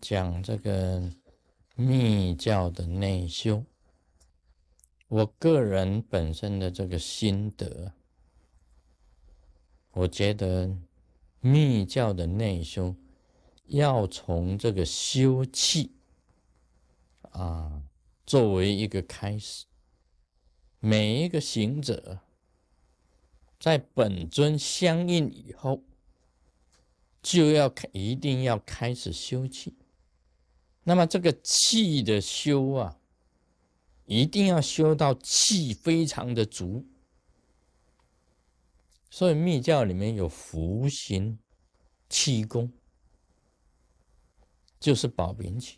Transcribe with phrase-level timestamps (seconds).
[0.00, 1.12] 讲这个
[1.74, 3.64] 密教的内修，
[5.08, 7.92] 我个人本身的这个心得，
[9.92, 10.76] 我觉得
[11.40, 12.94] 密教的内修
[13.66, 15.92] 要从这个修气
[17.30, 17.82] 啊
[18.26, 19.66] 作为一个开始，
[20.80, 22.20] 每一个行者
[23.60, 25.82] 在本尊相应以后。
[27.20, 29.74] 就要开，一定要开始修气。
[30.88, 32.98] 那么这个气的修啊，
[34.06, 36.86] 一定要修到气非常的足。
[39.10, 41.38] 所以密教里面有福行
[42.08, 42.72] 气功，
[44.80, 45.76] 就是保平气，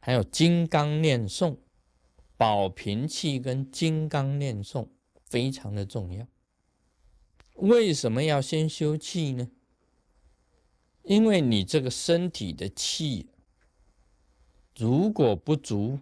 [0.00, 1.56] 还有金刚念诵，
[2.36, 4.88] 保平气跟金刚念诵
[5.22, 6.26] 非常的重要。
[7.54, 9.48] 为什么要先修气呢？
[11.04, 13.30] 因为你这个身体的气
[14.78, 15.98] 如果不足，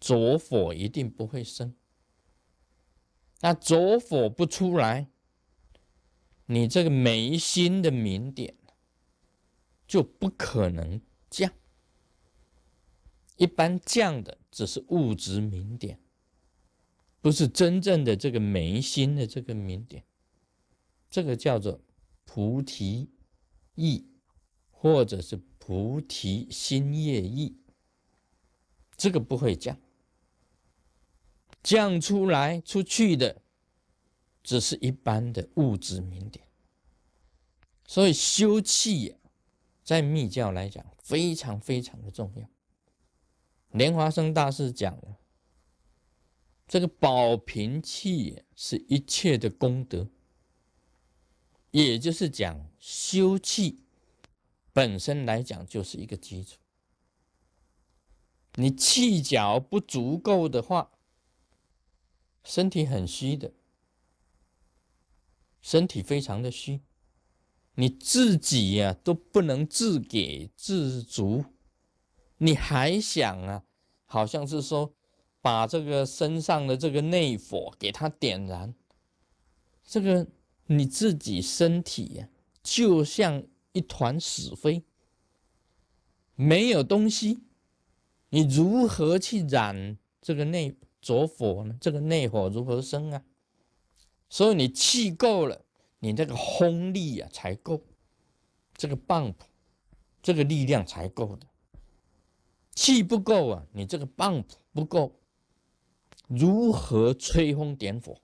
[0.00, 1.74] 浊火一定不会生。
[3.42, 5.10] 那浊火不出来，
[6.46, 8.56] 你这个眉心的明点
[9.86, 11.52] 就不可能降。
[13.36, 16.00] 一般降的只是物质明点，
[17.20, 20.04] 不是真正的这个眉心的这个明点。
[21.10, 21.78] 这个叫做
[22.24, 23.10] 菩提。
[23.74, 24.06] 意，
[24.70, 27.56] 或者是菩提心业意，
[28.96, 29.78] 这个不会降，
[31.62, 33.42] 降出来出去的，
[34.42, 36.44] 只是一般的物质名点。
[37.86, 39.14] 所以修气，
[39.84, 42.50] 在密教来讲，非常非常的重要。
[43.70, 45.20] 莲华生大师讲了，
[46.66, 50.10] 这个保平气是一切的功德。
[51.70, 53.78] 也就是讲，修气
[54.72, 56.58] 本身来讲就是一个基础。
[58.54, 60.90] 你气脚不足够的话，
[62.44, 63.52] 身体很虚的，
[65.60, 66.80] 身体非常的虚，
[67.74, 71.44] 你自己呀都不能自给自足，
[72.38, 73.64] 你还想啊，
[74.04, 74.94] 好像是说
[75.40, 78.74] 把这个身上的这个内火给它点燃，
[79.84, 80.26] 这个。
[80.66, 82.28] 你自己身体呀，
[82.62, 84.84] 就像一团死灰，
[86.34, 87.40] 没有东西，
[88.30, 91.76] 你如何去燃这个内着火呢？
[91.80, 93.24] 这个内火如何生啊？
[94.28, 95.64] 所以你气够了，
[95.98, 97.82] 你这个轰力啊才够，
[98.76, 99.34] 这个棒
[100.22, 101.46] 这个力量才够的。
[102.74, 105.20] 气不够啊，你这个棒不够，
[106.28, 108.16] 如何吹风点火？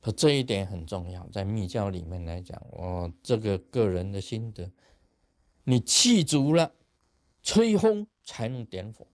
[0.00, 4.72] 可这一点很重要，在密教里面来讲，我这个个人的心得，
[5.64, 6.72] 你气足了，
[7.42, 9.06] 吹风才能点火；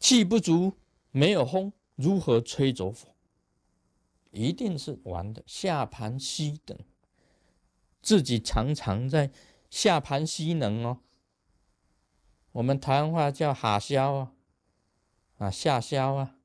[0.00, 0.72] 气不足，
[1.12, 3.14] 没有风，如何吹着火？
[4.32, 5.44] 一定是完的。
[5.46, 6.76] 下盘吸等，
[8.02, 9.30] 自己常常在
[9.70, 10.98] 下盘吸能哦。
[12.52, 14.32] 我们台湾话叫哈消啊，
[15.38, 16.36] 啊下消啊。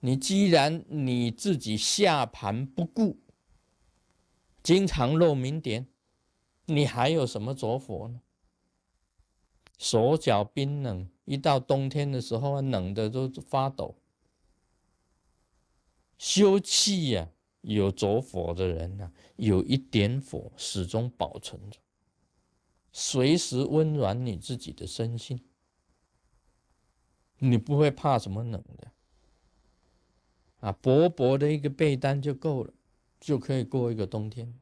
[0.00, 3.18] 你既然你自己下盘不顾，
[4.62, 5.86] 经常露明点，
[6.66, 8.20] 你还有什么着火呢？
[9.78, 13.96] 手脚冰冷，一到冬天的时候，冷的都发抖。
[16.18, 17.30] 修气呀，
[17.62, 21.78] 有着火的人呢，有一点火始终保存着，
[22.92, 25.46] 随时温暖你自己的身心，
[27.38, 28.92] 你不会怕什么冷的。
[30.60, 32.72] 啊，薄薄的一个被单就够了，
[33.18, 34.54] 就可以过一个冬天。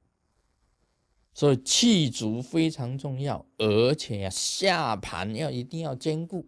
[1.34, 6.46] 所以气足非常重要，而且下盘要一定要坚固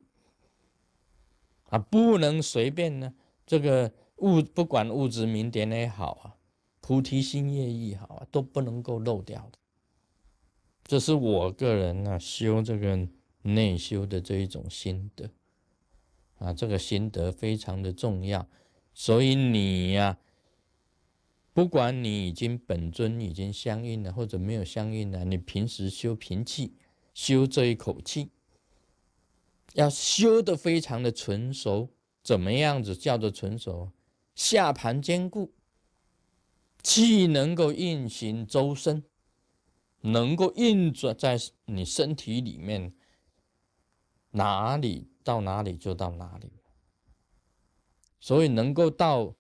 [1.65, 3.15] 啊，不能随便呢。
[3.47, 6.37] 这个物不管物质名点也好啊，
[6.81, 9.59] 菩提心业也好啊，都不能够漏掉的。
[10.85, 13.09] 这是我个人呢修这个
[13.43, 15.31] 内修的这一种心得
[16.39, 18.49] 啊，这个心得非常的重要。
[18.93, 20.19] 所以你呀，
[21.53, 26.75] 不管你已经本尊已经相应了，或者没有相应了，你平时修平气，
[27.15, 28.31] 修这一口气，
[29.75, 31.91] 要修的非常的纯熟。
[32.23, 33.93] 怎么样子叫做纯熟？
[34.35, 35.55] 下盘坚固，
[36.83, 39.03] 气能够运行周身，
[40.03, 42.93] 能够运转在你身体里面，
[44.33, 46.53] 哪里到哪里就到哪里。
[48.31, 49.35] 所以能够到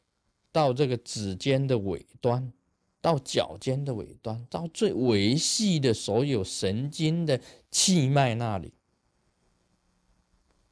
[0.51, 2.53] 到这个指尖的尾端，
[3.01, 7.41] 到脚尖的尾端，到最维细的所有神经的
[7.71, 8.75] 气脉那里，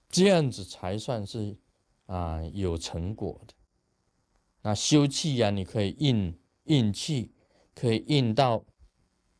[0.08, 1.56] 这样子才算是
[2.06, 3.54] 啊有成果的。
[4.62, 7.30] 那修气呀，你可以运运气，
[7.72, 8.64] 可以运到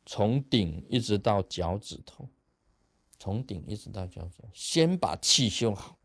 [0.05, 2.29] 从顶一直到脚趾头，
[3.17, 5.98] 从顶一直到脚趾，先把气修好。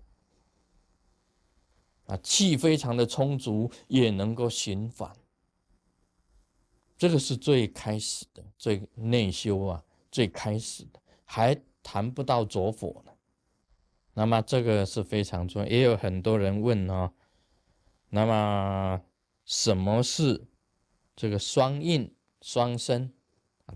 [2.07, 5.11] 啊，气非常的充足，也能够循环。
[6.97, 13.13] 这个是最开始的，最内修啊，最开始的，还谈不到着火呢。
[14.15, 15.69] 那么这个是非常重要。
[15.69, 17.13] 也有很多人问哦，
[18.11, 19.03] 那么
[19.45, 20.47] 什么是
[21.17, 23.13] 这个双印双生？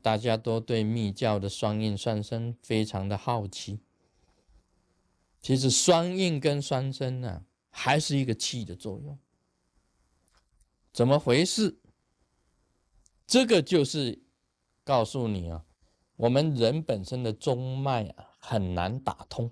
[0.02, 3.80] 大家都对密教的双印双生非常的好奇。
[5.40, 7.44] 其实双印跟双生呢？
[7.70, 9.18] 还是一个气的作用，
[10.92, 11.78] 怎么回事？
[13.26, 14.22] 这个就是
[14.84, 15.64] 告诉你啊，
[16.16, 19.50] 我们人本身的中脉啊很难打通，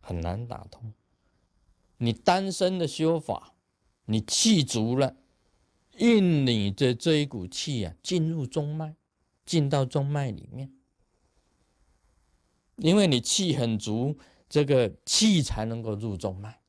[0.00, 0.94] 很难打通。
[1.98, 3.54] 你单身的修法，
[4.04, 5.16] 你气足了，
[5.94, 8.96] 运你的这一股气啊进入中脉，
[9.44, 10.72] 进到中脉里面，
[12.76, 14.18] 因为你气很足，
[14.48, 16.60] 这个气才能够入中脉。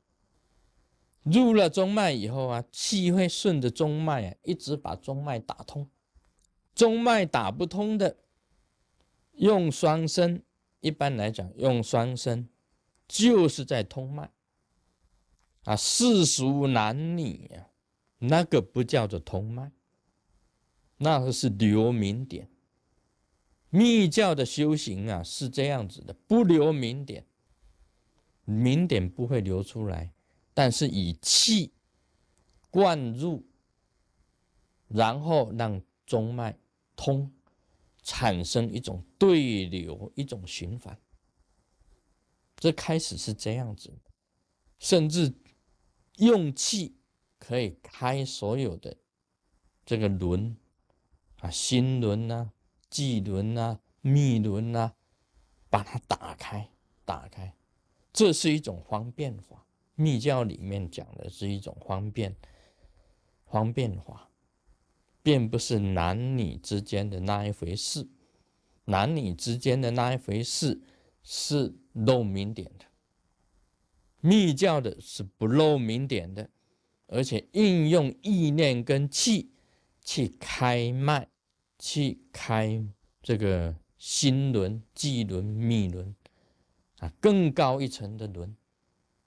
[1.22, 5.88] 入了中脉以后啊，气会顺着中脉啊，一直把中脉打通。
[6.74, 8.16] 中脉打不通的，
[9.32, 10.42] 用双生。
[10.80, 12.48] 一般来讲，用双生
[13.08, 14.30] 就是在通脉
[15.64, 15.74] 啊。
[15.74, 17.66] 世俗男女啊，
[18.18, 19.72] 那个不叫做通脉，
[20.98, 22.48] 那个是留名点。
[23.70, 27.26] 密教的修行啊，是这样子的，不留名点，
[28.44, 30.12] 名点不会流出来。
[30.58, 31.72] 但是以气
[32.68, 33.46] 灌入，
[34.88, 36.58] 然后让中脉
[36.96, 37.32] 通，
[38.02, 40.98] 产生一种对流，一种循环。
[42.56, 43.96] 这开始是这样子，
[44.80, 45.32] 甚至
[46.16, 46.96] 用气
[47.38, 48.96] 可以开所有的
[49.86, 50.56] 这个轮
[51.38, 52.50] 啊，心轮呐、
[52.90, 54.94] 际轮呐、密轮呐，
[55.70, 56.68] 把它打开，
[57.04, 57.54] 打开，
[58.12, 59.57] 这是一种方便法。
[60.00, 62.36] 密教里面讲的是一种方便、
[63.50, 64.30] 方便法，
[65.24, 68.08] 并不是男女之间的那一回事。
[68.84, 70.80] 男女之间的那一回事
[71.24, 72.84] 是露明点的，
[74.20, 76.48] 密教的是不露明点的，
[77.08, 79.50] 而且运用意念跟气
[80.04, 81.28] 去开脉，
[81.76, 82.86] 去开
[83.20, 86.14] 这个心轮、际轮、密轮
[87.00, 88.56] 啊，更高一层的轮。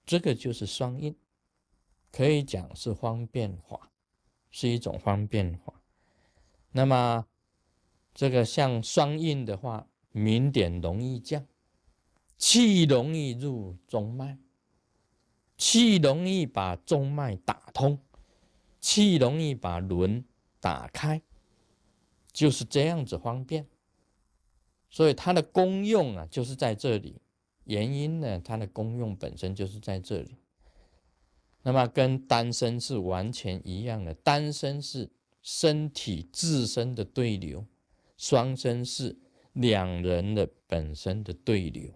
[0.05, 1.15] 这个就是双印，
[2.11, 3.91] 可以讲是方便法，
[4.49, 5.81] 是一种方便法。
[6.71, 7.27] 那么，
[8.13, 11.45] 这个像双印的话，明点容易降，
[12.37, 14.37] 气容易入中脉，
[15.57, 17.99] 气容易把中脉打通，
[18.79, 20.25] 气容易把轮
[20.59, 21.21] 打开，
[22.33, 23.67] 就是这样子方便。
[24.89, 27.21] 所以它的功用啊，就是在这里。
[27.71, 28.37] 原因呢？
[28.43, 30.35] 它的功用本身就是在这里。
[31.63, 35.09] 那么跟单身是完全一样的，单身是
[35.41, 37.65] 身体自身的对流，
[38.17, 39.17] 双身是
[39.53, 41.93] 两人的本身的对流。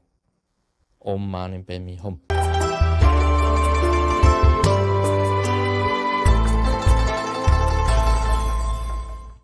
[0.99, 2.34] Om Mani Padme Hum。